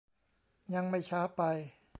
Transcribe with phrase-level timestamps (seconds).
[0.73, 1.41] ยังไม่ช้าไป